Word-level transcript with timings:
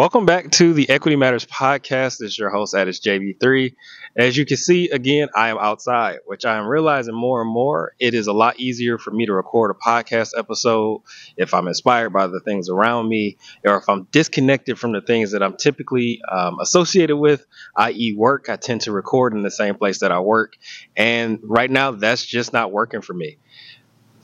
Welcome 0.00 0.24
back 0.24 0.50
to 0.52 0.72
the 0.72 0.88
Equity 0.88 1.16
Matters 1.16 1.44
podcast. 1.44 2.16
This 2.16 2.30
is 2.30 2.38
your 2.38 2.48
host, 2.48 2.74
Addis 2.74 3.00
JB3. 3.00 3.74
As 4.16 4.34
you 4.34 4.46
can 4.46 4.56
see, 4.56 4.88
again, 4.88 5.28
I 5.34 5.50
am 5.50 5.58
outside, 5.58 6.20
which 6.24 6.46
I 6.46 6.56
am 6.56 6.66
realizing 6.66 7.14
more 7.14 7.42
and 7.42 7.50
more. 7.50 7.92
It 7.98 8.14
is 8.14 8.26
a 8.26 8.32
lot 8.32 8.58
easier 8.58 8.96
for 8.96 9.10
me 9.10 9.26
to 9.26 9.34
record 9.34 9.70
a 9.70 9.74
podcast 9.74 10.30
episode 10.38 11.02
if 11.36 11.52
I'm 11.52 11.68
inspired 11.68 12.14
by 12.14 12.28
the 12.28 12.40
things 12.40 12.70
around 12.70 13.10
me 13.10 13.36
or 13.62 13.76
if 13.76 13.90
I'm 13.90 14.04
disconnected 14.04 14.78
from 14.78 14.92
the 14.92 15.02
things 15.02 15.32
that 15.32 15.42
I'm 15.42 15.58
typically 15.58 16.22
um, 16.32 16.60
associated 16.60 17.18
with, 17.18 17.44
i.e., 17.76 18.14
work. 18.16 18.48
I 18.48 18.56
tend 18.56 18.80
to 18.82 18.92
record 18.92 19.34
in 19.34 19.42
the 19.42 19.50
same 19.50 19.74
place 19.74 20.00
that 20.00 20.10
I 20.10 20.20
work. 20.20 20.54
And 20.96 21.40
right 21.42 21.70
now, 21.70 21.90
that's 21.90 22.24
just 22.24 22.54
not 22.54 22.72
working 22.72 23.02
for 23.02 23.12
me. 23.12 23.36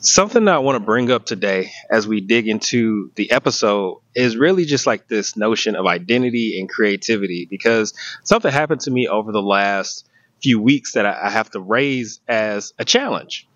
Something 0.07 0.47
I 0.47 0.59
want 0.61 0.77
to 0.77 0.85
bring 0.87 1.11
up 1.11 1.27
today 1.27 1.73
as 1.91 2.07
we 2.07 2.21
dig 2.21 2.47
into 2.47 3.11
the 3.17 3.33
episode 3.33 4.03
is 4.15 4.37
really 4.37 4.65
just 4.65 4.87
like 4.87 5.09
this 5.09 5.37
notion 5.37 5.75
of 5.75 5.85
identity 5.85 6.61
and 6.61 6.69
creativity 6.69 7.49
because 7.51 7.93
something 8.23 8.53
happened 8.53 8.83
to 8.83 8.93
me 8.93 9.09
over 9.09 9.33
the 9.33 9.43
last 9.43 10.09
few 10.41 10.61
weeks 10.61 10.93
that 10.93 11.07
I 11.07 11.29
have 11.29 11.51
to 11.51 11.61
raise 11.61 12.21
as 12.29 12.73
a 12.79 12.85
challenge. 12.85 13.49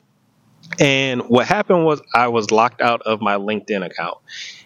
And 0.80 1.22
what 1.28 1.46
happened 1.46 1.84
was 1.84 2.02
I 2.16 2.26
was 2.26 2.50
locked 2.50 2.80
out 2.80 3.02
of 3.02 3.20
my 3.20 3.36
LinkedIn 3.36 3.86
account. 3.86 4.18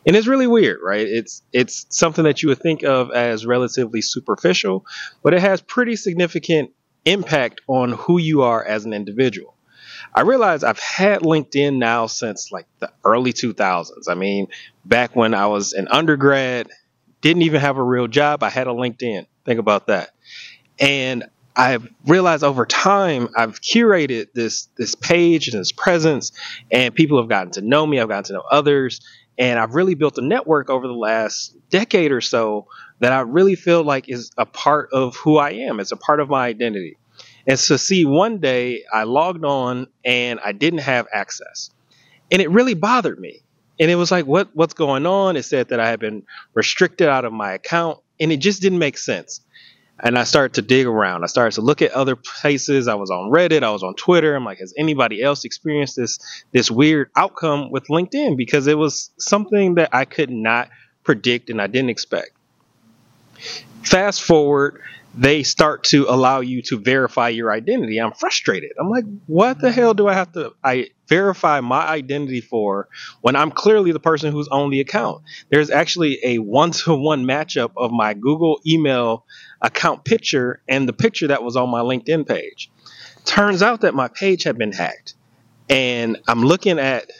And 0.06 0.16
it's 0.16 0.26
really 0.26 0.46
weird, 0.46 0.80
right? 0.82 1.06
It's 1.06 1.42
it's 1.52 1.84
something 1.90 2.24
that 2.24 2.42
you 2.42 2.48
would 2.48 2.60
think 2.60 2.82
of 2.82 3.10
as 3.10 3.44
relatively 3.44 4.00
superficial, 4.00 4.86
but 5.22 5.34
it 5.34 5.42
has 5.42 5.60
pretty 5.60 5.96
significant 5.96 6.70
impact 7.04 7.60
on 7.66 7.92
who 7.92 8.16
you 8.16 8.40
are 8.40 8.64
as 8.64 8.86
an 8.86 8.94
individual. 8.94 9.53
I 10.12 10.22
realize 10.22 10.64
I've 10.64 10.78
had 10.78 11.20
LinkedIn 11.20 11.76
now 11.76 12.06
since 12.06 12.50
like 12.50 12.66
the 12.80 12.90
early 13.04 13.32
2000s. 13.32 14.08
I 14.08 14.14
mean, 14.14 14.48
back 14.84 15.14
when 15.14 15.34
I 15.34 15.46
was 15.46 15.72
an 15.72 15.88
undergrad, 15.88 16.68
didn't 17.20 17.42
even 17.42 17.60
have 17.60 17.76
a 17.78 17.82
real 17.82 18.06
job, 18.06 18.42
I 18.42 18.50
had 18.50 18.66
a 18.66 18.70
LinkedIn. 18.70 19.26
Think 19.44 19.60
about 19.60 19.86
that. 19.86 20.10
And 20.78 21.24
I've 21.56 21.88
realized 22.06 22.42
over 22.42 22.66
time 22.66 23.28
I've 23.36 23.60
curated 23.60 24.32
this 24.34 24.68
this 24.76 24.94
page 24.94 25.48
and 25.48 25.60
this 25.60 25.72
presence, 25.72 26.32
and 26.70 26.94
people 26.94 27.18
have 27.18 27.28
gotten 27.28 27.52
to 27.52 27.60
know 27.60 27.86
me. 27.86 28.00
I've 28.00 28.08
gotten 28.08 28.24
to 28.24 28.32
know 28.34 28.44
others, 28.50 29.00
and 29.38 29.58
I've 29.58 29.74
really 29.74 29.94
built 29.94 30.18
a 30.18 30.22
network 30.22 30.68
over 30.68 30.86
the 30.86 30.94
last 30.94 31.56
decade 31.70 32.10
or 32.10 32.20
so 32.20 32.66
that 33.00 33.12
I 33.12 33.20
really 33.20 33.54
feel 33.54 33.84
like 33.84 34.08
is 34.08 34.30
a 34.36 34.46
part 34.46 34.90
of 34.92 35.16
who 35.16 35.36
I 35.38 35.50
am. 35.50 35.80
It's 35.80 35.92
a 35.92 35.96
part 35.96 36.20
of 36.20 36.28
my 36.28 36.46
identity. 36.46 36.96
And 37.46 37.58
so, 37.58 37.76
see, 37.76 38.04
one 38.04 38.38
day 38.38 38.84
I 38.92 39.04
logged 39.04 39.44
on 39.44 39.86
and 40.04 40.40
I 40.44 40.52
didn't 40.52 40.80
have 40.80 41.06
access, 41.12 41.70
and 42.30 42.40
it 42.40 42.50
really 42.50 42.74
bothered 42.74 43.18
me. 43.18 43.40
And 43.78 43.90
it 43.90 43.96
was 43.96 44.10
like, 44.10 44.26
what 44.26 44.48
what's 44.54 44.74
going 44.74 45.06
on? 45.06 45.36
It 45.36 45.44
said 45.44 45.68
that 45.68 45.80
I 45.80 45.88
had 45.88 46.00
been 46.00 46.22
restricted 46.54 47.08
out 47.08 47.24
of 47.24 47.32
my 47.32 47.52
account, 47.52 47.98
and 48.20 48.32
it 48.32 48.38
just 48.38 48.62
didn't 48.62 48.78
make 48.78 48.96
sense. 48.96 49.40
And 50.00 50.18
I 50.18 50.24
started 50.24 50.54
to 50.54 50.62
dig 50.62 50.86
around. 50.86 51.22
I 51.22 51.26
started 51.26 51.54
to 51.54 51.60
look 51.60 51.80
at 51.80 51.92
other 51.92 52.16
places. 52.16 52.88
I 52.88 52.94
was 52.94 53.10
on 53.10 53.30
Reddit. 53.30 53.62
I 53.62 53.70
was 53.70 53.82
on 53.82 53.94
Twitter. 53.94 54.34
I'm 54.34 54.44
like, 54.44 54.58
has 54.58 54.74
anybody 54.76 55.22
else 55.22 55.44
experienced 55.44 55.96
this 55.96 56.18
this 56.52 56.70
weird 56.70 57.10
outcome 57.16 57.70
with 57.70 57.86
LinkedIn? 57.88 58.36
Because 58.36 58.66
it 58.66 58.78
was 58.78 59.10
something 59.18 59.74
that 59.76 59.90
I 59.92 60.04
could 60.04 60.30
not 60.30 60.68
predict 61.04 61.50
and 61.50 61.60
I 61.60 61.66
didn't 61.66 61.90
expect. 61.90 62.30
Fast 63.82 64.22
forward 64.22 64.80
they 65.16 65.42
start 65.42 65.84
to 65.84 66.06
allow 66.08 66.40
you 66.40 66.60
to 66.62 66.78
verify 66.78 67.28
your 67.28 67.52
identity. 67.52 67.98
I'm 67.98 68.12
frustrated. 68.12 68.72
I'm 68.80 68.90
like, 68.90 69.04
what 69.26 69.60
the 69.60 69.70
hell 69.70 69.94
do 69.94 70.08
I 70.08 70.14
have 70.14 70.32
to 70.32 70.54
I 70.62 70.88
verify 71.08 71.60
my 71.60 71.86
identity 71.86 72.40
for 72.40 72.88
when 73.20 73.36
I'm 73.36 73.50
clearly 73.50 73.92
the 73.92 74.00
person 74.00 74.32
who's 74.32 74.48
on 74.48 74.70
the 74.70 74.80
account? 74.80 75.22
There's 75.50 75.70
actually 75.70 76.18
a 76.24 76.38
one-to-one 76.38 77.24
matchup 77.24 77.72
of 77.76 77.92
my 77.92 78.14
Google 78.14 78.60
email 78.66 79.24
account 79.60 80.04
picture 80.04 80.60
and 80.68 80.88
the 80.88 80.92
picture 80.92 81.28
that 81.28 81.42
was 81.42 81.56
on 81.56 81.70
my 81.70 81.80
LinkedIn 81.80 82.26
page. 82.26 82.70
Turns 83.24 83.62
out 83.62 83.82
that 83.82 83.94
my 83.94 84.08
page 84.08 84.42
had 84.42 84.58
been 84.58 84.72
hacked. 84.72 85.14
And 85.70 86.18
I'm 86.28 86.42
looking 86.42 86.78
at 86.78 87.10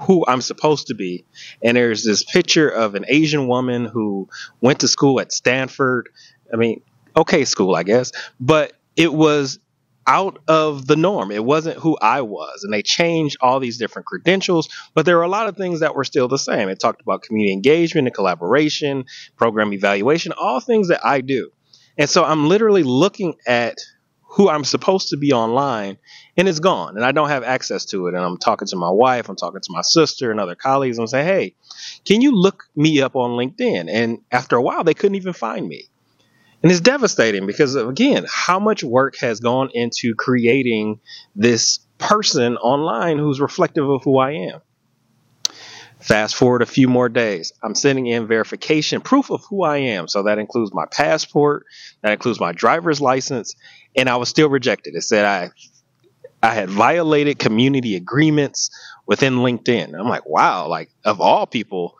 who 0.00 0.24
I'm 0.26 0.40
supposed 0.40 0.88
to 0.88 0.94
be. 0.94 1.24
And 1.62 1.76
there's 1.76 2.04
this 2.04 2.24
picture 2.24 2.68
of 2.68 2.94
an 2.94 3.04
Asian 3.06 3.46
woman 3.46 3.84
who 3.84 4.28
went 4.60 4.80
to 4.80 4.88
school 4.88 5.20
at 5.20 5.32
Stanford. 5.32 6.08
I 6.52 6.56
mean, 6.56 6.82
okay 7.16 7.44
school, 7.44 7.74
I 7.74 7.82
guess, 7.82 8.12
but 8.40 8.72
it 8.96 9.12
was 9.12 9.58
out 10.06 10.38
of 10.48 10.86
the 10.86 10.96
norm. 10.96 11.30
It 11.30 11.44
wasn't 11.44 11.78
who 11.78 11.96
I 12.00 12.20
was. 12.20 12.62
And 12.62 12.72
they 12.72 12.82
changed 12.82 13.36
all 13.40 13.60
these 13.60 13.78
different 13.78 14.06
credentials, 14.06 14.68
but 14.94 15.06
there 15.06 15.16
were 15.16 15.22
a 15.22 15.28
lot 15.28 15.48
of 15.48 15.56
things 15.56 15.80
that 15.80 15.94
were 15.94 16.04
still 16.04 16.28
the 16.28 16.38
same. 16.38 16.68
It 16.68 16.78
talked 16.78 17.00
about 17.00 17.22
community 17.22 17.52
engagement 17.52 18.06
and 18.06 18.14
collaboration, 18.14 19.04
program 19.36 19.72
evaluation, 19.72 20.32
all 20.32 20.60
things 20.60 20.88
that 20.88 21.04
I 21.04 21.20
do. 21.20 21.50
And 21.96 22.10
so 22.10 22.24
I'm 22.24 22.48
literally 22.48 22.82
looking 22.82 23.34
at 23.46 23.78
who 24.22 24.48
I'm 24.48 24.64
supposed 24.64 25.10
to 25.10 25.16
be 25.16 25.32
online 25.32 25.96
and 26.36 26.48
it's 26.48 26.58
gone 26.58 26.96
and 26.96 27.04
I 27.04 27.12
don't 27.12 27.28
have 27.28 27.44
access 27.44 27.84
to 27.86 28.08
it. 28.08 28.14
And 28.14 28.24
I'm 28.24 28.36
talking 28.36 28.66
to 28.66 28.76
my 28.76 28.90
wife, 28.90 29.28
I'm 29.28 29.36
talking 29.36 29.60
to 29.60 29.72
my 29.72 29.82
sister 29.82 30.32
and 30.32 30.40
other 30.40 30.56
colleagues 30.56 30.98
and 30.98 31.08
say, 31.08 31.24
Hey, 31.24 31.54
can 32.04 32.20
you 32.20 32.34
look 32.34 32.64
me 32.74 33.00
up 33.00 33.14
on 33.14 33.30
LinkedIn? 33.38 33.88
And 33.88 34.18
after 34.32 34.56
a 34.56 34.62
while, 34.62 34.82
they 34.82 34.94
couldn't 34.94 35.14
even 35.14 35.34
find 35.34 35.68
me. 35.68 35.88
And 36.64 36.72
it's 36.72 36.80
devastating 36.80 37.46
because, 37.46 37.74
again, 37.74 38.24
how 38.26 38.58
much 38.58 38.82
work 38.82 39.18
has 39.18 39.38
gone 39.38 39.68
into 39.74 40.14
creating 40.14 40.98
this 41.36 41.80
person 41.98 42.56
online 42.56 43.18
who's 43.18 43.38
reflective 43.38 43.86
of 43.86 44.02
who 44.02 44.16
I 44.16 44.30
am. 44.30 44.62
Fast 46.00 46.36
forward 46.36 46.62
a 46.62 46.66
few 46.66 46.88
more 46.88 47.10
days. 47.10 47.52
I'm 47.62 47.74
sending 47.74 48.06
in 48.06 48.26
verification 48.26 49.02
proof 49.02 49.30
of 49.30 49.44
who 49.50 49.62
I 49.62 49.76
am. 49.76 50.08
So 50.08 50.22
that 50.22 50.38
includes 50.38 50.72
my 50.72 50.86
passport, 50.90 51.66
that 52.00 52.12
includes 52.12 52.40
my 52.40 52.52
driver's 52.52 52.98
license, 52.98 53.54
and 53.94 54.08
I 54.08 54.16
was 54.16 54.30
still 54.30 54.48
rejected. 54.48 54.94
It 54.94 55.02
said 55.02 55.26
I 55.26 55.50
I 56.42 56.54
had 56.54 56.70
violated 56.70 57.38
community 57.38 57.94
agreements 57.94 58.70
within 59.06 59.34
LinkedIn. 59.34 59.92
I'm 59.98 60.08
like, 60.08 60.24
wow, 60.24 60.66
like 60.66 60.88
of 61.04 61.20
all 61.20 61.46
people, 61.46 61.94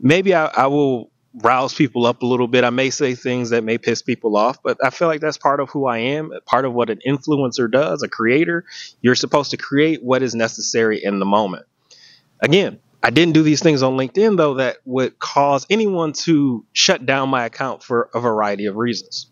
maybe 0.00 0.34
I, 0.34 0.46
I 0.46 0.68
will 0.68 1.10
rouse 1.42 1.74
people 1.74 2.06
up 2.06 2.22
a 2.22 2.26
little 2.26 2.48
bit. 2.48 2.64
I 2.64 2.70
may 2.70 2.90
say 2.90 3.14
things 3.14 3.50
that 3.50 3.64
may 3.64 3.78
piss 3.78 4.02
people 4.02 4.36
off, 4.36 4.62
but 4.62 4.78
I 4.82 4.90
feel 4.90 5.08
like 5.08 5.20
that's 5.20 5.38
part 5.38 5.60
of 5.60 5.68
who 5.70 5.86
I 5.86 5.98
am, 5.98 6.32
part 6.46 6.64
of 6.64 6.72
what 6.72 6.90
an 6.90 7.00
influencer 7.06 7.70
does, 7.70 8.02
a 8.02 8.08
creator. 8.08 8.64
You're 9.02 9.14
supposed 9.14 9.50
to 9.50 9.56
create 9.56 10.02
what 10.02 10.22
is 10.22 10.34
necessary 10.34 11.02
in 11.02 11.18
the 11.18 11.26
moment. 11.26 11.66
Again, 12.40 12.78
I 13.02 13.10
didn't 13.10 13.34
do 13.34 13.42
these 13.42 13.62
things 13.62 13.82
on 13.82 13.96
LinkedIn 13.96 14.36
though 14.36 14.54
that 14.54 14.78
would 14.84 15.18
cause 15.18 15.66
anyone 15.70 16.12
to 16.24 16.64
shut 16.72 17.06
down 17.06 17.28
my 17.28 17.44
account 17.44 17.82
for 17.82 18.10
a 18.14 18.20
variety 18.20 18.66
of 18.66 18.76
reasons. 18.76 19.28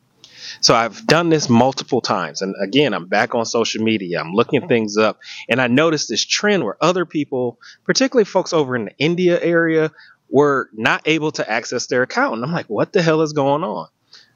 So 0.60 0.74
I've 0.74 1.06
done 1.06 1.30
this 1.30 1.48
multiple 1.48 2.00
times. 2.00 2.42
And 2.42 2.54
again, 2.62 2.94
I'm 2.94 3.06
back 3.06 3.34
on 3.34 3.46
social 3.46 3.82
media. 3.82 4.20
I'm 4.20 4.32
looking 4.32 4.68
things 4.68 4.96
up. 4.96 5.18
And 5.48 5.60
I 5.60 5.66
noticed 5.66 6.08
this 6.08 6.24
trend 6.24 6.64
where 6.64 6.76
other 6.80 7.04
people, 7.04 7.58
particularly 7.84 8.24
folks 8.24 8.52
over 8.52 8.76
in 8.76 8.86
the 8.86 8.96
India 8.98 9.40
area, 9.42 9.90
were 10.34 10.68
not 10.72 11.00
able 11.04 11.30
to 11.30 11.48
access 11.48 11.86
their 11.86 12.02
account. 12.02 12.34
And 12.34 12.44
I'm 12.44 12.50
like, 12.50 12.66
what 12.66 12.92
the 12.92 13.00
hell 13.00 13.22
is 13.22 13.32
going 13.32 13.62
on? 13.62 13.86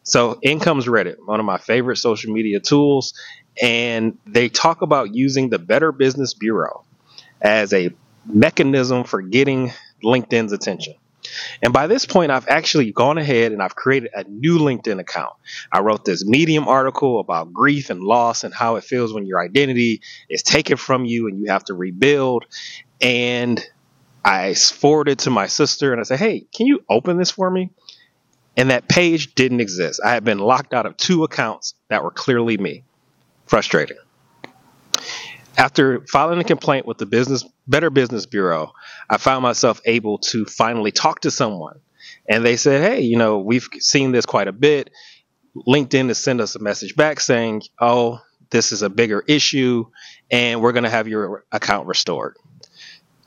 So 0.04 0.38
in 0.42 0.60
comes 0.60 0.86
Reddit, 0.86 1.16
one 1.24 1.40
of 1.40 1.44
my 1.44 1.58
favorite 1.58 1.96
social 1.96 2.32
media 2.32 2.60
tools, 2.60 3.14
and 3.60 4.16
they 4.24 4.48
talk 4.48 4.82
about 4.82 5.12
using 5.12 5.48
the 5.50 5.58
Better 5.58 5.90
Business 5.90 6.34
Bureau 6.34 6.84
as 7.42 7.72
a 7.72 7.90
mechanism 8.24 9.02
for 9.02 9.22
getting 9.22 9.72
LinkedIn's 10.04 10.52
attention. 10.52 10.94
And 11.62 11.72
by 11.72 11.88
this 11.88 12.06
point, 12.06 12.30
I've 12.30 12.46
actually 12.46 12.92
gone 12.92 13.18
ahead 13.18 13.50
and 13.50 13.60
I've 13.60 13.74
created 13.74 14.10
a 14.14 14.22
new 14.22 14.60
LinkedIn 14.60 15.00
account. 15.00 15.34
I 15.72 15.80
wrote 15.80 16.04
this 16.04 16.24
Medium 16.24 16.68
article 16.68 17.18
about 17.18 17.52
grief 17.52 17.90
and 17.90 18.04
loss 18.04 18.44
and 18.44 18.54
how 18.54 18.76
it 18.76 18.84
feels 18.84 19.12
when 19.12 19.26
your 19.26 19.42
identity 19.42 20.00
is 20.30 20.44
taken 20.44 20.76
from 20.76 21.04
you 21.04 21.26
and 21.26 21.40
you 21.40 21.50
have 21.50 21.64
to 21.64 21.74
rebuild. 21.74 22.44
And 23.00 23.60
I 24.28 24.52
forwarded 24.52 25.20
to 25.20 25.30
my 25.30 25.46
sister 25.46 25.90
and 25.90 26.00
I 26.00 26.04
said, 26.04 26.18
Hey, 26.18 26.44
can 26.54 26.66
you 26.66 26.84
open 26.90 27.16
this 27.16 27.30
for 27.30 27.50
me? 27.50 27.70
And 28.58 28.68
that 28.68 28.86
page 28.86 29.34
didn't 29.34 29.60
exist. 29.60 30.00
I 30.04 30.10
had 30.10 30.22
been 30.22 30.38
locked 30.38 30.74
out 30.74 30.84
of 30.84 30.98
two 30.98 31.24
accounts 31.24 31.72
that 31.88 32.04
were 32.04 32.10
clearly 32.10 32.58
me. 32.58 32.84
Frustrating. 33.46 33.96
After 35.56 36.02
filing 36.08 36.40
a 36.40 36.44
complaint 36.44 36.84
with 36.84 36.98
the 36.98 37.06
business 37.06 37.42
Better 37.66 37.88
Business 37.88 38.26
Bureau, 38.26 38.72
I 39.08 39.16
found 39.16 39.42
myself 39.42 39.80
able 39.86 40.18
to 40.18 40.44
finally 40.44 40.92
talk 40.92 41.20
to 41.20 41.30
someone. 41.30 41.80
And 42.28 42.44
they 42.44 42.58
said, 42.58 42.82
Hey, 42.82 43.00
you 43.00 43.16
know, 43.16 43.38
we've 43.38 43.66
seen 43.78 44.12
this 44.12 44.26
quite 44.26 44.46
a 44.46 44.52
bit. 44.52 44.90
LinkedIn 45.66 46.08
has 46.08 46.18
sent 46.18 46.42
us 46.42 46.54
a 46.54 46.58
message 46.58 46.96
back 46.96 47.20
saying, 47.20 47.62
Oh, 47.80 48.20
this 48.50 48.72
is 48.72 48.82
a 48.82 48.90
bigger 48.90 49.24
issue, 49.26 49.86
and 50.30 50.60
we're 50.60 50.72
going 50.72 50.84
to 50.84 50.90
have 50.90 51.08
your 51.08 51.44
account 51.50 51.86
restored. 51.86 52.36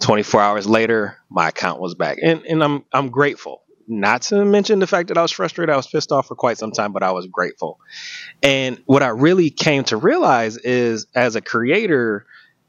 24 0.02 0.42
hours 0.42 0.68
later, 0.68 1.18
my 1.30 1.50
account 1.50 1.80
was 1.80 1.96
back. 1.96 2.18
And, 2.22 2.42
and 2.44 2.64
I'm, 2.64 2.86
I'm 2.94 3.10
grateful. 3.10 3.62
Not 3.88 4.24
to 4.24 4.46
mention 4.46 4.80
the 4.80 4.88
fact 4.88 5.10
that 5.10 5.18
I 5.18 5.22
was 5.22 5.32
frustrated, 5.32 5.74
I 5.74 5.78
was 5.78 5.88
pissed 5.88 6.12
off 6.12 6.28
for 6.28 6.36
quite 6.36 6.58
some 6.58 6.72
time, 6.72 6.94
but 6.94 7.04
I 7.04 7.12
was 7.12 7.28
grateful. 7.28 7.80
And 8.42 8.82
what 8.86 9.04
I 9.04 9.10
really 9.10 9.50
came 9.50 9.84
to 9.86 9.98
realize 9.98 10.58
is 10.58 11.08
as 11.16 11.36
a 11.36 11.42
creator, 11.42 12.26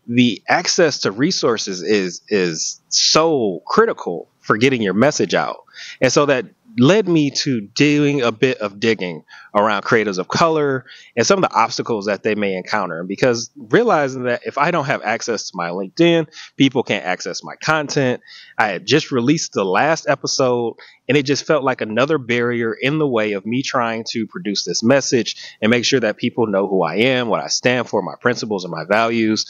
the 0.06 0.42
access 0.48 1.00
to 1.00 1.12
resources 1.12 1.80
is 1.82 2.22
is 2.28 2.80
so 2.88 3.62
critical 3.66 4.28
for 4.40 4.56
getting 4.56 4.82
your 4.82 4.94
message 4.94 5.34
out. 5.34 5.58
And 6.00 6.12
so 6.12 6.26
that 6.26 6.46
led 6.78 7.08
me 7.08 7.30
to 7.30 7.60
doing 7.60 8.22
a 8.22 8.32
bit 8.32 8.58
of 8.58 8.80
digging 8.80 9.24
around 9.54 9.82
creators 9.82 10.18
of 10.18 10.28
color 10.28 10.86
and 11.16 11.26
some 11.26 11.42
of 11.42 11.50
the 11.50 11.56
obstacles 11.56 12.06
that 12.06 12.22
they 12.22 12.34
may 12.34 12.54
encounter. 12.54 13.04
Because 13.04 13.50
realizing 13.56 14.24
that 14.24 14.42
if 14.44 14.58
I 14.58 14.70
don't 14.70 14.86
have 14.86 15.02
access 15.02 15.50
to 15.50 15.52
my 15.54 15.68
LinkedIn, 15.68 16.26
people 16.56 16.82
can't 16.82 17.04
access 17.04 17.42
my 17.42 17.54
content. 17.56 18.22
I 18.58 18.68
had 18.68 18.86
just 18.86 19.12
released 19.12 19.52
the 19.52 19.64
last 19.64 20.08
episode 20.08 20.76
and 21.08 21.16
it 21.18 21.24
just 21.24 21.46
felt 21.46 21.64
like 21.64 21.80
another 21.80 22.18
barrier 22.18 22.72
in 22.72 22.98
the 22.98 23.08
way 23.08 23.32
of 23.32 23.44
me 23.44 23.62
trying 23.62 24.04
to 24.10 24.26
produce 24.26 24.64
this 24.64 24.82
message 24.82 25.36
and 25.60 25.70
make 25.70 25.84
sure 25.84 26.00
that 26.00 26.16
people 26.16 26.46
know 26.46 26.66
who 26.66 26.82
I 26.82 26.96
am, 26.96 27.28
what 27.28 27.42
I 27.42 27.48
stand 27.48 27.88
for, 27.88 28.02
my 28.02 28.14
principles 28.20 28.64
and 28.64 28.72
my 28.72 28.84
values. 28.84 29.46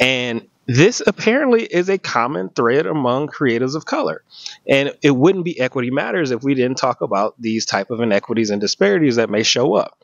And 0.00 0.48
this 0.66 1.02
apparently 1.06 1.64
is 1.64 1.88
a 1.88 1.98
common 1.98 2.48
thread 2.50 2.86
among 2.86 3.28
creators 3.28 3.74
of 3.74 3.84
color. 3.84 4.22
And 4.68 4.94
it 5.02 5.12
wouldn't 5.12 5.44
be 5.44 5.60
equity 5.60 5.90
matters 5.90 6.30
if 6.30 6.42
we 6.42 6.54
didn't 6.54 6.78
talk 6.78 7.00
about 7.00 7.34
these 7.38 7.66
type 7.66 7.90
of 7.90 8.00
inequities 8.00 8.50
and 8.50 8.60
disparities 8.60 9.16
that 9.16 9.30
may 9.30 9.42
show 9.42 9.74
up. 9.74 10.02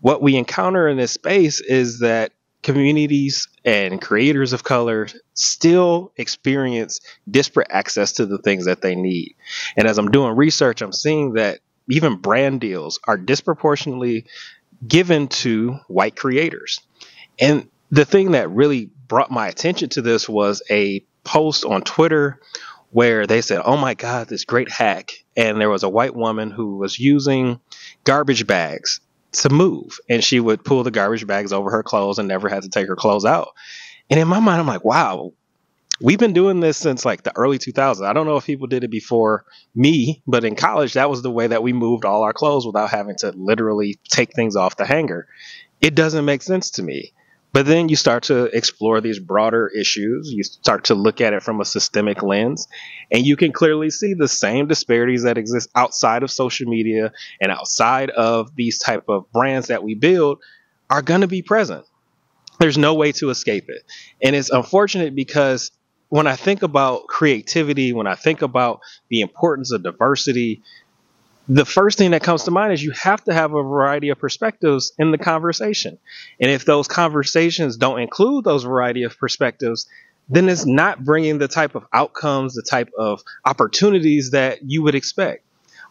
What 0.00 0.22
we 0.22 0.36
encounter 0.36 0.88
in 0.88 0.96
this 0.96 1.12
space 1.12 1.60
is 1.60 2.00
that 2.00 2.32
communities 2.62 3.48
and 3.64 4.02
creators 4.02 4.52
of 4.52 4.64
color 4.64 5.08
still 5.34 6.12
experience 6.16 7.00
disparate 7.30 7.68
access 7.70 8.12
to 8.12 8.26
the 8.26 8.38
things 8.38 8.64
that 8.64 8.82
they 8.82 8.96
need. 8.96 9.36
And 9.76 9.86
as 9.86 9.98
i'm 9.98 10.10
doing 10.10 10.34
research 10.34 10.82
i'm 10.82 10.92
seeing 10.92 11.34
that 11.34 11.60
even 11.88 12.16
brand 12.16 12.60
deals 12.60 12.98
are 13.06 13.16
disproportionately 13.16 14.26
given 14.86 15.28
to 15.28 15.78
white 15.88 16.16
creators. 16.16 16.80
And 17.38 17.68
the 17.90 18.04
thing 18.04 18.32
that 18.32 18.50
really 18.50 18.90
brought 19.08 19.30
my 19.30 19.48
attention 19.48 19.88
to 19.90 20.02
this 20.02 20.28
was 20.28 20.62
a 20.70 21.04
post 21.24 21.64
on 21.64 21.82
Twitter 21.82 22.40
where 22.90 23.26
they 23.26 23.40
said, 23.40 23.60
"Oh 23.64 23.76
my 23.76 23.94
God, 23.94 24.28
this 24.28 24.44
great 24.44 24.70
hack!" 24.70 25.12
And 25.36 25.60
there 25.60 25.70
was 25.70 25.82
a 25.82 25.88
white 25.88 26.14
woman 26.14 26.50
who 26.50 26.76
was 26.76 26.98
using 26.98 27.60
garbage 28.04 28.46
bags 28.46 29.00
to 29.32 29.50
move, 29.50 29.98
and 30.08 30.24
she 30.24 30.40
would 30.40 30.64
pull 30.64 30.82
the 30.82 30.90
garbage 30.90 31.26
bags 31.26 31.52
over 31.52 31.70
her 31.70 31.82
clothes 31.82 32.18
and 32.18 32.28
never 32.28 32.48
had 32.48 32.62
to 32.62 32.68
take 32.68 32.88
her 32.88 32.96
clothes 32.96 33.24
out. 33.24 33.48
And 34.08 34.18
in 34.20 34.28
my 34.28 34.40
mind, 34.40 34.60
I'm 34.60 34.66
like, 34.66 34.84
"Wow." 34.84 35.32
We've 35.98 36.18
been 36.18 36.34
doing 36.34 36.60
this 36.60 36.76
since 36.76 37.06
like 37.06 37.22
the 37.22 37.34
early 37.36 37.58
2000s. 37.58 38.06
I 38.06 38.12
don't 38.12 38.26
know 38.26 38.36
if 38.36 38.44
people 38.44 38.66
did 38.66 38.84
it 38.84 38.90
before 38.90 39.46
me, 39.74 40.22
but 40.26 40.44
in 40.44 40.54
college, 40.54 40.92
that 40.92 41.08
was 41.08 41.22
the 41.22 41.30
way 41.30 41.46
that 41.46 41.62
we 41.62 41.72
moved 41.72 42.04
all 42.04 42.22
our 42.22 42.34
clothes 42.34 42.66
without 42.66 42.90
having 42.90 43.16
to 43.20 43.32
literally 43.34 43.98
take 44.06 44.34
things 44.34 44.56
off 44.56 44.76
the 44.76 44.84
hanger. 44.84 45.26
It 45.80 45.94
doesn't 45.94 46.26
make 46.26 46.42
sense 46.42 46.70
to 46.72 46.82
me. 46.82 47.14
But 47.52 47.64
then 47.64 47.88
you 47.88 47.96
start 47.96 48.24
to 48.24 48.44
explore 48.56 49.00
these 49.00 49.18
broader 49.18 49.68
issues. 49.68 50.30
You 50.30 50.42
start 50.42 50.84
to 50.84 50.94
look 50.94 51.20
at 51.20 51.32
it 51.32 51.42
from 51.42 51.60
a 51.60 51.64
systemic 51.64 52.22
lens, 52.22 52.68
and 53.10 53.24
you 53.24 53.36
can 53.36 53.52
clearly 53.52 53.88
see 53.88 54.12
the 54.12 54.28
same 54.28 54.66
disparities 54.66 55.22
that 55.22 55.38
exist 55.38 55.70
outside 55.74 56.22
of 56.22 56.30
social 56.30 56.68
media 56.68 57.12
and 57.40 57.50
outside 57.50 58.10
of 58.10 58.54
these 58.56 58.78
type 58.78 59.04
of 59.08 59.30
brands 59.32 59.68
that 59.68 59.82
we 59.82 59.94
build 59.94 60.38
are 60.90 61.02
going 61.02 61.22
to 61.22 61.28
be 61.28 61.42
present. 61.42 61.86
There's 62.58 62.78
no 62.78 62.94
way 62.94 63.12
to 63.12 63.30
escape 63.30 63.68
it. 63.68 63.82
And 64.22 64.36
it's 64.36 64.50
unfortunate 64.50 65.14
because 65.14 65.70
when 66.08 66.26
I 66.26 66.36
think 66.36 66.62
about 66.62 67.06
creativity, 67.06 67.92
when 67.92 68.06
I 68.06 68.14
think 68.14 68.42
about 68.42 68.80
the 69.08 69.20
importance 69.20 69.72
of 69.72 69.82
diversity, 69.82 70.62
the 71.48 71.64
first 71.64 71.98
thing 71.98 72.10
that 72.10 72.22
comes 72.22 72.44
to 72.44 72.50
mind 72.50 72.72
is 72.72 72.82
you 72.82 72.90
have 72.92 73.22
to 73.24 73.32
have 73.32 73.52
a 73.52 73.62
variety 73.62 74.08
of 74.08 74.18
perspectives 74.18 74.92
in 74.98 75.12
the 75.12 75.18
conversation. 75.18 75.98
And 76.40 76.50
if 76.50 76.64
those 76.64 76.88
conversations 76.88 77.76
don't 77.76 78.00
include 78.00 78.44
those 78.44 78.64
variety 78.64 79.04
of 79.04 79.16
perspectives, 79.16 79.86
then 80.28 80.48
it's 80.48 80.66
not 80.66 81.04
bringing 81.04 81.38
the 81.38 81.46
type 81.46 81.76
of 81.76 81.84
outcomes, 81.92 82.54
the 82.54 82.62
type 82.62 82.90
of 82.98 83.22
opportunities 83.44 84.32
that 84.32 84.58
you 84.68 84.82
would 84.82 84.96
expect. 84.96 85.44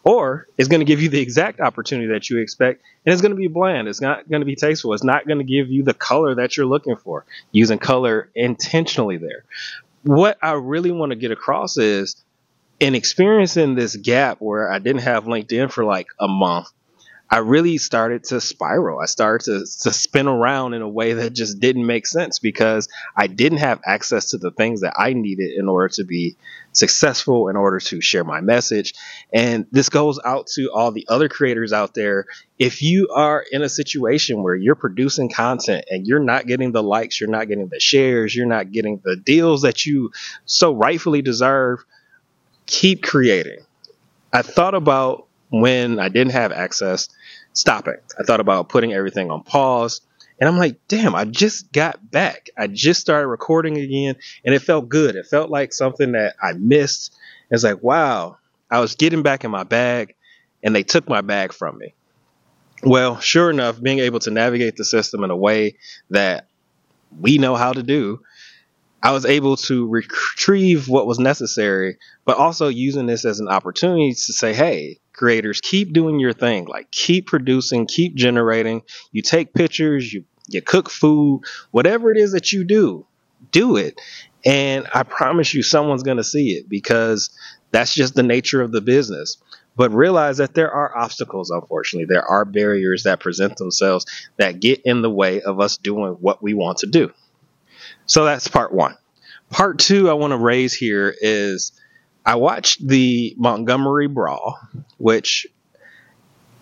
Or 0.04 0.46
it's 0.56 0.68
going 0.68 0.80
to 0.80 0.84
give 0.84 1.00
you 1.00 1.08
the 1.08 1.20
exact 1.20 1.58
opportunity 1.58 2.12
that 2.12 2.30
you 2.30 2.38
expect, 2.38 2.82
and 3.04 3.12
it's 3.12 3.22
going 3.22 3.32
to 3.32 3.36
be 3.36 3.48
bland. 3.48 3.88
It's 3.88 4.00
not 4.00 4.28
going 4.28 4.40
to 4.40 4.46
be 4.46 4.54
tasteful. 4.54 4.92
It's 4.92 5.02
not 5.02 5.26
going 5.26 5.38
to 5.38 5.44
give 5.44 5.68
you 5.68 5.82
the 5.82 5.94
color 5.94 6.36
that 6.36 6.56
you're 6.56 6.66
looking 6.66 6.96
for, 6.96 7.24
using 7.50 7.78
color 7.78 8.28
intentionally 8.34 9.16
there. 9.16 9.44
What 10.04 10.38
I 10.40 10.52
really 10.52 10.92
want 10.92 11.10
to 11.10 11.16
get 11.16 11.32
across 11.32 11.76
is 11.76 12.22
in 12.80 12.94
experiencing 12.94 13.74
this 13.74 13.96
gap 13.96 14.38
where 14.40 14.70
I 14.70 14.78
didn't 14.78 15.02
have 15.02 15.24
LinkedIn 15.24 15.70
for 15.70 15.84
like 15.84 16.08
a 16.20 16.28
month, 16.28 16.68
I 17.28 17.38
really 17.38 17.78
started 17.78 18.22
to 18.24 18.40
spiral. 18.40 19.00
I 19.00 19.06
started 19.06 19.44
to, 19.46 19.60
to 19.82 19.92
spin 19.92 20.28
around 20.28 20.74
in 20.74 20.82
a 20.82 20.88
way 20.88 21.14
that 21.14 21.32
just 21.32 21.58
didn't 21.58 21.84
make 21.84 22.06
sense 22.06 22.38
because 22.38 22.88
I 23.16 23.26
didn't 23.26 23.58
have 23.58 23.80
access 23.84 24.30
to 24.30 24.38
the 24.38 24.52
things 24.52 24.82
that 24.82 24.94
I 24.96 25.12
needed 25.12 25.50
in 25.58 25.68
order 25.68 25.88
to 25.94 26.04
be 26.04 26.36
successful, 26.70 27.48
in 27.48 27.56
order 27.56 27.80
to 27.80 28.00
share 28.00 28.22
my 28.22 28.40
message. 28.40 28.94
And 29.32 29.66
this 29.72 29.88
goes 29.88 30.20
out 30.24 30.46
to 30.54 30.70
all 30.72 30.92
the 30.92 31.06
other 31.08 31.28
creators 31.28 31.72
out 31.72 31.94
there. 31.94 32.26
If 32.60 32.80
you 32.80 33.08
are 33.12 33.44
in 33.50 33.62
a 33.62 33.68
situation 33.68 34.44
where 34.44 34.54
you're 34.54 34.76
producing 34.76 35.28
content 35.28 35.86
and 35.90 36.06
you're 36.06 36.20
not 36.20 36.46
getting 36.46 36.70
the 36.70 36.82
likes, 36.82 37.20
you're 37.20 37.30
not 37.30 37.48
getting 37.48 37.68
the 37.68 37.80
shares, 37.80 38.36
you're 38.36 38.46
not 38.46 38.70
getting 38.70 39.00
the 39.02 39.16
deals 39.16 39.62
that 39.62 39.84
you 39.84 40.12
so 40.44 40.72
rightfully 40.72 41.22
deserve, 41.22 41.84
keep 42.66 43.02
creating. 43.02 43.58
I 44.32 44.42
thought 44.42 44.74
about 44.74 45.26
when 45.50 45.98
I 45.98 46.08
didn't 46.08 46.32
have 46.32 46.52
access, 46.52 47.08
stopping. 47.52 47.96
I 48.18 48.24
thought 48.24 48.40
about 48.40 48.68
putting 48.68 48.92
everything 48.92 49.30
on 49.30 49.42
pause. 49.42 50.00
And 50.38 50.48
I'm 50.48 50.58
like, 50.58 50.76
damn, 50.88 51.14
I 51.14 51.24
just 51.24 51.72
got 51.72 52.10
back. 52.10 52.50
I 52.58 52.66
just 52.66 53.00
started 53.00 53.28
recording 53.28 53.78
again 53.78 54.16
and 54.44 54.54
it 54.54 54.60
felt 54.60 54.88
good. 54.88 55.16
It 55.16 55.26
felt 55.26 55.48
like 55.48 55.72
something 55.72 56.12
that 56.12 56.34
I 56.42 56.52
missed. 56.52 57.16
It's 57.50 57.64
like, 57.64 57.82
wow, 57.82 58.36
I 58.70 58.80
was 58.80 58.96
getting 58.96 59.22
back 59.22 59.44
in 59.44 59.50
my 59.50 59.64
bag 59.64 60.14
and 60.62 60.74
they 60.74 60.82
took 60.82 61.08
my 61.08 61.22
bag 61.22 61.52
from 61.52 61.78
me. 61.78 61.94
Well, 62.82 63.18
sure 63.20 63.48
enough, 63.48 63.80
being 63.80 64.00
able 64.00 64.18
to 64.20 64.30
navigate 64.30 64.76
the 64.76 64.84
system 64.84 65.24
in 65.24 65.30
a 65.30 65.36
way 65.36 65.76
that 66.10 66.48
we 67.18 67.38
know 67.38 67.54
how 67.54 67.72
to 67.72 67.82
do 67.82 68.20
I 69.02 69.12
was 69.12 69.24
able 69.24 69.56
to 69.56 69.86
retrieve 69.88 70.88
what 70.88 71.06
was 71.06 71.18
necessary, 71.18 71.98
but 72.24 72.38
also 72.38 72.68
using 72.68 73.06
this 73.06 73.24
as 73.24 73.40
an 73.40 73.48
opportunity 73.48 74.12
to 74.12 74.32
say, 74.32 74.52
hey, 74.52 74.98
creators, 75.12 75.60
keep 75.60 75.92
doing 75.92 76.18
your 76.18 76.32
thing. 76.32 76.66
Like 76.66 76.90
keep 76.90 77.26
producing, 77.26 77.86
keep 77.86 78.14
generating. 78.14 78.82
You 79.12 79.22
take 79.22 79.54
pictures, 79.54 80.12
you 80.12 80.24
you 80.48 80.62
cook 80.62 80.90
food, 80.90 81.42
whatever 81.72 82.12
it 82.12 82.18
is 82.18 82.32
that 82.32 82.52
you 82.52 82.64
do, 82.64 83.04
do 83.50 83.76
it. 83.76 84.00
And 84.44 84.86
I 84.94 85.02
promise 85.02 85.52
you 85.54 85.62
someone's 85.62 86.04
going 86.04 86.18
to 86.18 86.24
see 86.24 86.52
it 86.52 86.68
because 86.68 87.30
that's 87.72 87.94
just 87.94 88.14
the 88.14 88.22
nature 88.22 88.62
of 88.62 88.70
the 88.70 88.80
business. 88.80 89.38
But 89.74 89.90
realize 89.90 90.38
that 90.38 90.54
there 90.54 90.70
are 90.70 90.96
obstacles, 90.96 91.50
unfortunately. 91.50 92.06
There 92.06 92.24
are 92.24 92.44
barriers 92.44 93.02
that 93.02 93.20
present 93.20 93.56
themselves 93.56 94.06
that 94.38 94.60
get 94.60 94.80
in 94.84 95.02
the 95.02 95.10
way 95.10 95.42
of 95.42 95.60
us 95.60 95.76
doing 95.76 96.12
what 96.20 96.42
we 96.42 96.54
want 96.54 96.78
to 96.78 96.86
do. 96.86 97.12
So 98.06 98.24
that's 98.24 98.48
part 98.48 98.72
one. 98.72 98.96
Part 99.50 99.78
two 99.78 100.10
I 100.10 100.14
want 100.14 100.32
to 100.32 100.38
raise 100.38 100.74
here 100.74 101.14
is 101.20 101.72
I 102.24 102.34
watched 102.34 102.86
the 102.86 103.34
Montgomery 103.38 104.08
Brawl, 104.08 104.58
which 104.98 105.46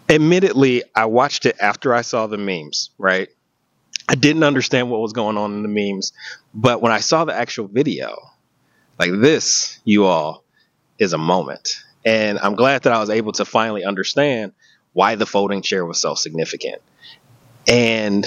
admittedly 0.08 0.82
I 0.94 1.06
watched 1.06 1.46
it 1.46 1.56
after 1.60 1.94
I 1.94 2.02
saw 2.02 2.26
the 2.26 2.36
memes, 2.36 2.90
right? 2.98 3.28
I 4.08 4.14
didn't 4.14 4.42
understand 4.42 4.90
what 4.90 5.00
was 5.00 5.14
going 5.14 5.38
on 5.38 5.54
in 5.54 5.62
the 5.62 5.68
memes, 5.68 6.12
but 6.52 6.82
when 6.82 6.92
I 6.92 7.00
saw 7.00 7.24
the 7.24 7.34
actual 7.34 7.68
video, 7.68 8.16
like 8.98 9.12
this, 9.12 9.80
you 9.84 10.04
all, 10.04 10.44
is 10.98 11.14
a 11.14 11.18
moment. 11.18 11.82
And 12.04 12.38
I'm 12.38 12.54
glad 12.54 12.82
that 12.82 12.92
I 12.92 13.00
was 13.00 13.08
able 13.08 13.32
to 13.32 13.46
finally 13.46 13.84
understand 13.84 14.52
why 14.92 15.14
the 15.14 15.26
folding 15.26 15.62
chair 15.62 15.86
was 15.86 16.00
so 16.00 16.14
significant. 16.14 16.82
And 17.66 18.26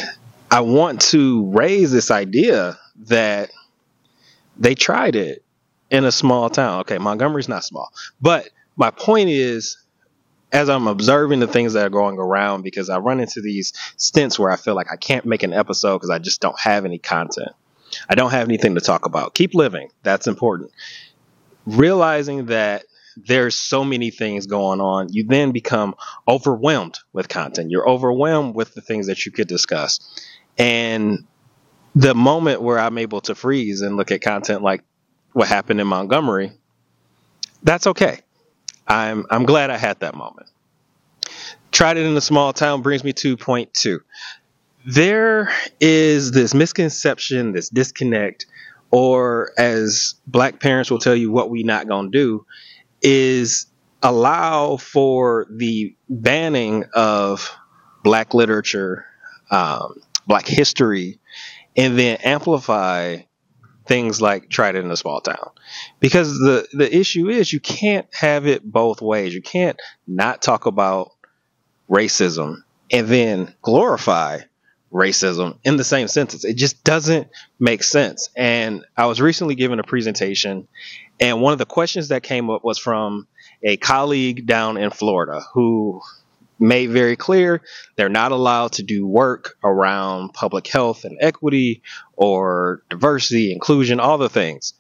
I 0.50 0.62
want 0.62 1.01
to 1.01 1.46
raise 1.51 1.92
this 1.92 2.10
idea 2.10 2.77
that 3.06 3.51
they 4.58 4.75
tried 4.75 5.16
it 5.16 5.44
in 5.89 6.04
a 6.06 6.12
small 6.12 6.50
town. 6.50 6.82
Okay, 6.82 6.98
Montgomery's 6.98 7.50
not 7.50 7.63
small, 7.63 7.92
but 8.22 8.50
my 8.75 8.92
point 8.92 9.30
is, 9.30 9.77
as 10.51 10.70
I'm 10.70 10.88
observing 10.88 11.39
the 11.39 11.48
things 11.48 11.74
that 11.74 11.86
are 11.86 11.89
going 11.89 12.18
around, 12.18 12.62
because 12.62 12.89
I 12.89 12.98
run 13.00 13.20
into 13.20 13.42
these 13.42 13.74
stints 13.98 14.39
where 14.39 14.51
I 14.51 14.56
feel 14.56 14.75
like 14.75 14.92
I 14.92 14.96
can't 14.96 15.25
make 15.25 15.44
an 15.44 15.54
episode 15.54 15.98
because 15.98 16.10
I 16.10 16.20
just 16.20 16.42
don't 16.42 16.60
have 16.60 16.86
any 16.86 17.00
content. 17.00 17.50
I 18.10 18.16
don't 18.16 18.32
have 18.32 18.48
anything 18.48 18.75
to 18.75 18.82
talk 18.82 19.06
about. 19.06 19.34
Keep 19.34 19.54
living. 19.54 19.89
That's 20.04 20.27
important. 20.27 20.72
Realizing 21.66 22.48
that 22.48 22.84
there's 23.18 23.56
so 23.56 23.84
many 23.84 24.12
things 24.12 24.46
going 24.46 24.80
on, 24.80 25.12
you 25.12 25.25
then 25.25 25.51
become 25.51 25.96
overwhelmed 26.27 27.00
with 27.13 27.27
content. 27.30 27.72
You're 27.72 27.89
overwhelmed 27.89 28.56
with 28.56 28.74
the 28.74 28.82
things 28.82 29.08
that 29.08 29.25
you 29.25 29.32
could 29.32 29.48
discuss. 29.48 30.00
And 30.58 31.25
the 31.98 32.13
moment 32.13 32.62
where 32.62 32.77
I'm 32.77 33.00
able 33.00 33.22
to 33.22 33.34
freeze 33.34 33.82
and 33.82 33.98
look 33.98 34.12
at 34.12 34.22
content 34.22 34.62
like 34.62 34.84
what 35.34 35.48
happened 35.48 35.82
in 35.82 35.88
Montgomery, 35.88 36.51
that's 37.63 37.88
okay. 37.88 38.20
I'm 38.88 39.25
I'm 39.32 39.46
glad 39.46 39.72
I 39.72 39.77
had 39.77 40.00
that 40.01 40.13
moment. 40.13 40.48
Tried 41.72 41.98
it 41.98 42.06
in 42.06 42.16
a 42.16 42.22
small 42.22 42.54
town 42.54 42.84
brings 42.84 43.04
me 43.04 43.13
to 43.13 43.36
point 43.36 43.74
two. 43.74 44.01
There 44.86 45.51
is 45.80 46.32
this 46.32 46.54
misconception, 46.54 47.54
this 47.54 47.68
disconnect, 47.68 48.46
or 48.92 49.51
as 49.58 50.13
black 50.27 50.60
parents 50.60 50.92
will 50.92 51.00
tell 51.00 51.16
you, 51.16 51.32
what 51.32 51.50
we 51.50 51.63
not 51.63 51.88
gonna 51.88 52.10
do 52.10 52.46
is 53.01 53.66
allow 54.04 54.77
for 54.77 55.48
the 55.50 55.96
banning 56.10 56.86
of 56.94 57.51
black 58.04 58.36
literature, 58.36 59.04
um, 59.50 59.96
black 60.27 60.46
history, 60.46 61.20
and 61.77 61.98
then 61.98 62.17
amplify 62.24 63.19
things 63.86 64.22
like 64.22 64.50
tried 64.50 64.75
it 64.75 64.84
in 64.84 64.91
a 64.91 64.98
small 64.98 65.22
town. 65.22 65.51
Because 66.00 66.38
the 66.39 66.67
the 66.74 66.93
issue 66.93 67.29
is 67.29 67.53
you 67.53 67.60
can't 67.60 68.07
have 68.13 68.48
it 68.48 68.69
both 68.69 69.01
ways. 69.01 69.34
You 69.34 69.41
can't 69.41 69.79
not 70.07 70.41
talk 70.41 70.65
about 70.65 71.12
racism 71.89 72.63
and 72.91 73.07
then 73.07 73.53
glorify 73.62 74.39
racism 74.91 75.57
in 75.63 75.77
the 75.77 75.84
same 75.84 76.07
sentence. 76.07 76.43
It 76.43 76.55
just 76.55 76.84
doesn't 76.84 77.27
make 77.60 77.84
sense. 77.84 78.29
And 78.36 78.86
i 78.96 79.05
was 79.05 79.22
recently 79.22 79.55
given 79.55 79.79
a 79.79 79.84
presentation 79.84 80.67
and 81.19 81.41
one 81.41 81.53
of 81.53 81.60
the 81.60 81.65
questions 81.65 82.10
that 82.10 82.24
came 82.24 82.50
up 82.50 82.63
was 82.63 82.77
from 82.77 83.27
a 83.63 83.77
colleague 83.77 84.46
down 84.46 84.77
in 84.77 84.91
florida 84.91 85.41
who 85.53 86.01
made 86.59 86.89
very 86.89 87.15
clear 87.15 87.61
they're 87.95 88.09
not 88.09 88.31
allowed 88.31 88.73
to 88.73 88.83
do 88.83 89.05
work 89.05 89.55
around 89.63 90.33
public 90.33 90.67
health 90.67 91.03
and 91.03 91.17
equity 91.21 91.81
or 92.15 92.81
diversity, 92.89 93.51
inclusion, 93.51 93.99
all 93.99 94.17
the 94.17 94.29
things. 94.29 94.73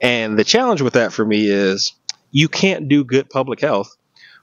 And 0.00 0.38
the 0.38 0.44
challenge 0.44 0.82
with 0.82 0.94
that 0.94 1.12
for 1.12 1.24
me 1.24 1.46
is 1.46 1.92
you 2.30 2.48
can't 2.48 2.88
do 2.88 3.04
good 3.04 3.30
public 3.30 3.60
health 3.60 3.96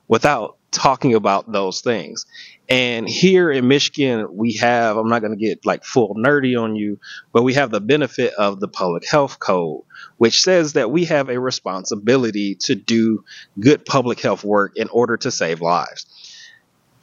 without 0.08 0.58
talking 0.72 1.16
about 1.16 1.52
those 1.52 1.82
things. 1.82 2.26
And 2.68 3.10
here 3.10 3.52
in 3.52 3.68
Michigan, 3.68 4.28
we 4.32 4.54
have, 4.54 4.96
I'm 4.96 5.10
not 5.10 5.22
going 5.22 5.38
to 5.38 5.44
get 5.44 5.66
like 5.66 5.84
full 5.84 6.14
nerdy 6.16 6.62
on 6.62 6.76
you, 6.76 7.00
but 7.34 7.42
we 7.42 7.56
have 7.56 7.72
the 7.72 7.82
benefit 7.82 8.34
of 8.36 8.60
the 8.60 8.68
public 8.68 9.08
health 9.08 9.40
code, 9.40 9.82
which 10.18 10.44
says 10.44 10.74
that 10.74 10.92
we 10.92 11.06
have 11.06 11.30
a 11.30 11.40
responsibility 11.40 12.56
to 12.62 12.76
do 12.76 13.24
good 13.60 13.86
public 13.86 14.20
health 14.20 14.44
work 14.44 14.78
in 14.78 14.88
order 14.90 15.18
to 15.18 15.32
save 15.32 15.62
lives. 15.62 16.06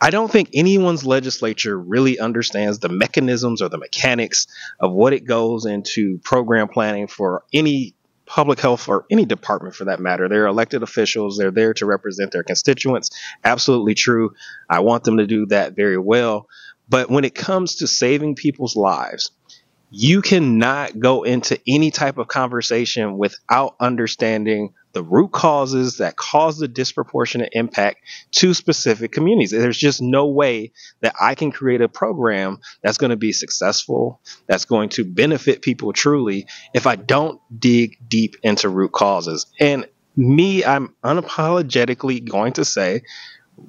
I 0.00 0.10
don't 0.10 0.30
think 0.30 0.50
anyone's 0.52 1.06
legislature 1.06 1.78
really 1.78 2.18
understands 2.18 2.78
the 2.78 2.88
mechanisms 2.88 3.62
or 3.62 3.68
the 3.68 3.78
mechanics 3.78 4.46
of 4.78 4.92
what 4.92 5.12
it 5.12 5.24
goes 5.24 5.64
into 5.64 6.18
program 6.18 6.68
planning 6.68 7.06
for 7.06 7.44
any 7.52 7.94
public 8.26 8.60
health 8.60 8.88
or 8.88 9.06
any 9.10 9.24
department 9.24 9.74
for 9.74 9.86
that 9.86 10.00
matter. 10.00 10.28
They're 10.28 10.46
elected 10.46 10.82
officials, 10.82 11.38
they're 11.38 11.50
there 11.50 11.72
to 11.74 11.86
represent 11.86 12.32
their 12.32 12.42
constituents. 12.42 13.10
Absolutely 13.44 13.94
true. 13.94 14.34
I 14.68 14.80
want 14.80 15.04
them 15.04 15.16
to 15.18 15.26
do 15.26 15.46
that 15.46 15.74
very 15.74 15.98
well. 15.98 16.48
But 16.88 17.10
when 17.10 17.24
it 17.24 17.34
comes 17.34 17.76
to 17.76 17.86
saving 17.86 18.34
people's 18.34 18.76
lives, 18.76 19.30
you 19.90 20.20
cannot 20.20 20.98
go 20.98 21.22
into 21.22 21.58
any 21.66 21.90
type 21.90 22.18
of 22.18 22.28
conversation 22.28 23.16
without 23.18 23.76
understanding 23.80 24.74
the 24.96 25.02
root 25.02 25.30
causes 25.30 25.98
that 25.98 26.16
cause 26.16 26.56
the 26.56 26.66
disproportionate 26.66 27.50
impact 27.52 27.98
to 28.30 28.54
specific 28.54 29.12
communities. 29.12 29.50
There's 29.50 29.76
just 29.76 30.00
no 30.00 30.24
way 30.24 30.72
that 31.02 31.14
I 31.20 31.34
can 31.34 31.52
create 31.52 31.82
a 31.82 31.88
program 31.88 32.60
that's 32.82 32.96
going 32.96 33.10
to 33.10 33.16
be 33.18 33.32
successful, 33.32 34.22
that's 34.46 34.64
going 34.64 34.88
to 34.90 35.04
benefit 35.04 35.60
people 35.60 35.92
truly, 35.92 36.46
if 36.72 36.86
I 36.86 36.96
don't 36.96 37.38
dig 37.60 37.98
deep 38.08 38.36
into 38.42 38.70
root 38.70 38.92
causes. 38.92 39.44
And 39.60 39.86
me, 40.16 40.64
I'm 40.64 40.94
unapologetically 41.04 42.26
going 42.26 42.54
to 42.54 42.64
say 42.64 43.02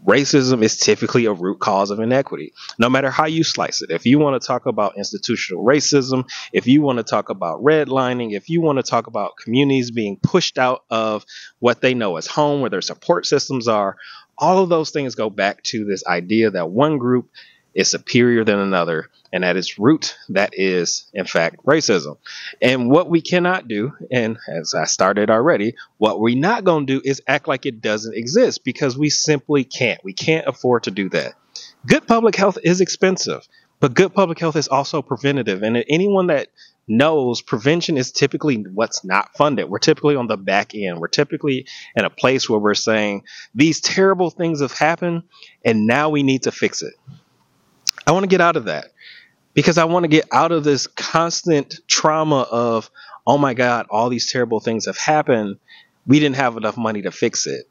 racism 0.06 0.64
is 0.64 0.78
typically 0.78 1.26
a 1.26 1.34
root 1.34 1.60
cause 1.60 1.92
of 1.92 2.00
inequity, 2.00 2.54
no 2.78 2.90
matter 2.90 3.10
how 3.10 3.26
you 3.26 3.44
slice 3.44 3.82
it. 3.82 3.92
If 3.92 4.06
you 4.06 4.20
want 4.20 4.42
to 4.42 4.46
talk 4.46 4.66
about 4.66 4.98
institutional 4.98 5.64
racism, 5.64 6.28
if 6.52 6.68
you 6.68 6.82
want 6.82 6.98
to 6.98 7.04
talk 7.04 7.30
about 7.30 7.64
redlining, 7.64 8.36
if 8.36 8.50
you 8.50 8.62
want 8.62 8.78
to 8.78 8.84
talk 8.84 9.08
about 9.08 9.38
communities 9.38 9.92
being 9.92 10.18
pushed 10.18 10.58
out 10.58 10.84
of 10.90 11.26
what 11.60 11.82
they 11.82 11.94
know 11.94 12.18
as 12.18 12.28
home, 12.28 12.62
where 12.62 12.70
their 12.70 12.82
support 12.82 13.26
systems 13.26 13.68
are, 13.68 13.96
all 14.38 14.62
of 14.62 14.70
those 14.70 14.92
things 14.92 15.16
go 15.16 15.30
back 15.30 15.64
to 15.64 15.86
this 15.86 16.06
idea 16.06 16.52
that 16.52 16.70
one 16.70 16.98
group 16.98 17.30
is 17.78 17.92
superior 17.92 18.44
than 18.44 18.58
another. 18.58 19.08
And 19.32 19.46
at 19.46 19.56
its 19.56 19.78
root, 19.78 20.18
that 20.30 20.54
is, 20.54 21.06
in 21.14 21.26
fact, 21.26 21.64
racism. 21.64 22.18
And 22.60 22.90
what 22.90 23.08
we 23.08 23.22
cannot 23.22 23.68
do, 23.68 23.94
and 24.12 24.38
as 24.50 24.74
I 24.74 24.86
started 24.86 25.30
already, 25.30 25.76
what 25.98 26.20
we're 26.20 26.36
not 26.36 26.64
going 26.64 26.88
to 26.88 27.00
do 27.00 27.02
is 27.06 27.22
act 27.28 27.48
like 27.48 27.68
it 27.68 27.80
doesn't 27.80 28.16
exist 28.16 28.64
because 28.64 28.98
we 28.98 29.10
simply 29.12 29.64
can't. 29.64 30.04
We 30.04 30.14
can't 30.14 30.48
afford 30.48 30.84
to 30.84 30.92
do 30.92 31.08
that. 31.10 31.36
Good 31.86 32.08
public 32.08 32.36
health 32.36 32.58
is 32.64 32.82
expensive, 32.82 33.48
but 33.80 33.94
good 33.94 34.14
public 34.14 34.40
health 34.40 34.56
is 34.56 34.68
also 34.68 35.04
preventative. 35.04 35.62
And 35.62 35.84
anyone 35.88 36.28
that 36.28 36.48
knows 36.88 37.42
prevention 37.44 37.96
is 37.98 38.12
typically 38.12 38.56
what's 38.74 39.04
not 39.04 39.36
funded. 39.38 39.70
We're 39.70 39.78
typically 39.78 40.16
on 40.16 40.26
the 40.26 40.38
back 40.38 40.74
end. 40.74 41.00
We're 41.00 41.10
typically 41.10 41.68
in 41.96 42.06
a 42.06 42.10
place 42.10 42.50
where 42.50 42.60
we're 42.60 42.74
saying 42.74 43.24
these 43.54 43.82
terrible 43.82 44.32
things 44.32 44.62
have 44.62 44.72
happened 44.72 45.24
and 45.64 45.86
now 45.86 46.10
we 46.10 46.24
need 46.24 46.44
to 46.44 46.52
fix 46.52 46.82
it. 46.82 46.94
I 48.08 48.14
want 48.14 48.24
to 48.24 48.28
get 48.28 48.40
out 48.40 48.56
of 48.56 48.66
that 48.66 48.88
because 49.54 49.78
I 49.78 49.84
want 49.84 50.06
to 50.06 50.08
get 50.08 50.26
out 50.32 50.54
of 50.54 50.64
this 50.64 50.88
constant 50.88 51.76
trauma 51.88 52.48
of, 52.50 52.90
oh 53.28 53.38
my 53.38 53.54
God, 53.54 53.86
all 53.90 54.08
these 54.08 54.32
terrible 54.32 54.62
things 54.62 54.86
have 54.86 54.98
happened. 54.98 55.58
We 56.06 56.22
didn't 56.22 56.38
have 56.38 56.56
enough 56.56 56.78
money 56.78 57.02
to 57.02 57.12
fix 57.12 57.46
it. 57.46 57.66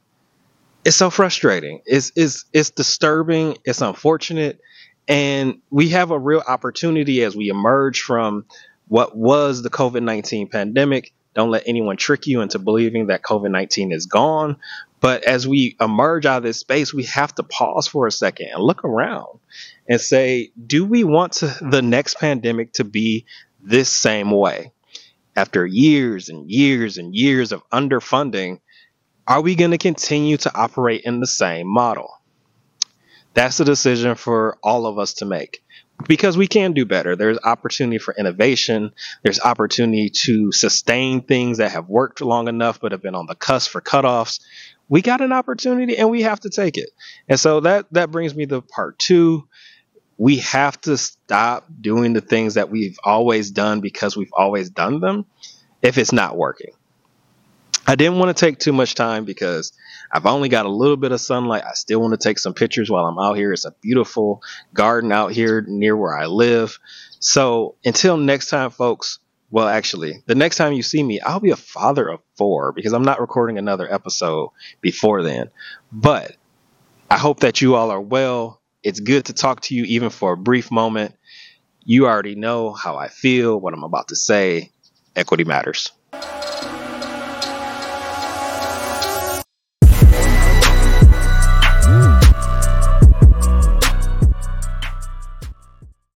It's 0.85 0.97
so 0.97 1.09
frustrating. 1.09 1.81
It's, 1.87 2.13
it's, 2.15 2.45
it's 2.53 2.71
disturbing. 2.71 3.57
It's 3.65 3.81
unfortunate. 3.81 4.61
And 5.09 5.63
we 5.71 5.89
have 5.91 6.11
a 6.11 6.19
real 6.19 6.43
opportunity 6.47 7.23
as 7.23 7.35
we 7.35 7.49
emerge 7.49 8.03
from 8.03 8.45
what 8.89 9.17
was 9.17 9.63
the 9.63 9.71
COVID 9.71 10.03
19 10.03 10.49
pandemic. 10.49 11.13
Don't 11.37 11.51
let 11.51 11.65
anyone 11.67 11.99
trick 11.99 12.27
you 12.27 12.41
into 12.41 12.59
believing 12.59 13.09
that 13.09 13.21
COVID 13.21 13.51
19 13.51 13.93
is 13.93 14.07
gone. 14.07 14.57
But 15.01 15.25
as 15.25 15.47
we 15.47 15.77
emerge 15.79 16.25
out 16.25 16.39
of 16.39 16.43
this 16.45 16.59
space, 16.59 16.95
we 16.95 17.05
have 17.05 17.35
to 17.35 17.43
pause 17.43 17.87
for 17.87 18.07
a 18.07 18.11
second 18.11 18.49
and 18.55 18.63
look 18.63 18.85
around 18.85 19.39
and 19.87 20.01
say, 20.01 20.51
do 20.67 20.87
we 20.87 21.05
want 21.05 21.35
to, 21.35 21.55
the 21.61 21.83
next 21.83 22.19
pandemic 22.19 22.73
to 22.73 22.85
be 22.85 23.27
this 23.63 23.91
same 23.91 24.31
way? 24.31 24.73
After 25.37 25.67
years 25.67 26.31
and 26.31 26.51
years 26.51 26.97
and 26.97 27.15
years 27.15 27.53
of 27.53 27.69
underfunding, 27.69 28.61
are 29.29 29.43
we 29.43 29.57
going 29.57 29.73
to 29.73 29.79
continue 29.79 30.39
to 30.39 30.55
operate 30.55 31.03
in 31.05 31.21
the 31.21 31.27
same 31.27 31.67
model? 31.67 32.09
That's 33.35 33.61
a 33.61 33.65
decision 33.67 34.15
for 34.15 34.57
all 34.63 34.87
of 34.87 34.99
us 34.99 35.13
to 35.15 35.27
make 35.27 35.63
because 36.07 36.37
we 36.37 36.47
can 36.47 36.73
do 36.73 36.85
better. 36.85 37.17
There's 37.17 37.39
opportunity 37.45 37.99
for 37.99 38.15
innovation. 38.17 38.93
There's 39.23 39.41
opportunity 39.41 40.11
to 40.11 40.53
sustain 40.53 41.23
things 41.23 41.59
that 41.59 41.73
have 41.73 41.89
worked 41.89 42.21
long 42.21 42.49
enough 42.49 42.81
but 42.81 42.93
have 42.93 43.03
been 43.03 43.15
on 43.15 43.27
the 43.27 43.35
cusp 43.35 43.71
for 43.71 43.81
cutoffs 43.81 44.41
we 44.89 45.03
got 45.03 45.21
an 45.21 45.33
opportunity 45.33 45.97
and 45.97 46.11
we 46.11 46.23
have 46.23 46.41
to 46.41 46.51
take 46.51 46.77
it. 46.77 46.91
And 47.29 47.39
so 47.39 47.61
that 47.61 47.87
that 47.93 48.11
brings 48.11 48.35
me 48.35 48.47
to 48.47 48.61
part 48.63 48.99
two. 48.99 49.49
We 50.19 50.39
have 50.39 50.81
to 50.83 50.97
stop 50.97 51.67
doing 51.81 52.13
the 52.15 52.21
things 52.21 52.55
that 52.55 52.71
we've 52.71 52.99
always 53.05 53.51
done 53.51 53.81
because 53.81 54.17
we've 54.17 54.33
always 54.33 54.71
done 54.71 55.01
them 55.01 55.27
if 55.83 55.99
it's 55.99 56.13
not 56.13 56.37
working. 56.37 56.71
I 57.87 57.95
didn't 57.95 58.19
want 58.19 58.37
to 58.37 58.41
take 58.41 58.59
too 58.59 58.73
much 58.73 58.95
time 58.95 59.25
because 59.25 59.73
I've 60.11 60.27
only 60.27 60.49
got 60.49 60.67
a 60.67 60.71
little 60.71 60.97
bit 60.97 61.13
of 61.13 61.21
sunlight. 61.21 61.63
I 61.65 61.75
still 61.75 62.01
want 62.01 62.13
to 62.13 62.29
take 62.29 62.39
some 62.39 62.53
pictures 62.53 62.91
while 62.91 63.07
I'm 63.07 63.19
out 63.19 63.37
here. 63.37 63.53
It's 63.53 63.65
a 63.65 63.75
beautiful 63.81 64.43
garden 64.75 65.13
out 65.13 65.33
here 65.33 65.65
near 65.67 65.97
where 65.97 66.17
I 66.17 66.27
live. 66.27 66.79
So 67.21 67.77
until 67.85 68.17
next 68.17 68.51
time, 68.51 68.71
folks, 68.71 69.21
well, 69.51 69.69
actually, 69.69 70.23
the 70.27 70.35
next 70.35 70.57
time 70.57 70.73
you 70.73 70.83
see 70.83 71.03
me, 71.03 71.21
I'll 71.21 71.39
be 71.39 71.53
a 71.53 71.57
father 71.57 72.09
of 72.09 72.21
four 72.37 72.73
because 72.73 72.93
I'm 72.93 73.05
not 73.05 73.21
recording 73.21 73.59
another 73.59 73.93
episode 73.93 74.51
before 74.81 75.23
then. 75.23 75.51
But 75.93 76.37
I 77.09 77.19
hope 77.19 77.41
that 77.41 77.61
you 77.61 77.77
all 77.77 77.93
are 77.93 78.01
well. 78.01 78.61
It's 78.83 78.99
good 78.99 79.27
to 79.27 79.33
talk 79.33 79.61
to 79.63 79.75
you, 79.75 79.85
even 79.85 80.11
for 80.11 80.33
a 80.33 80.37
brief 80.37 80.73
moment. 80.73 81.15
You 81.85 82.07
already 82.07 82.35
know 82.35 82.73
how 82.73 82.97
I 82.97 83.07
feel, 83.07 83.59
what 83.59 83.75
I'm 83.75 83.85
about 83.85 84.09
to 84.09 84.17
say. 84.17 84.73
Equity 85.15 85.45
matters. 85.45 85.93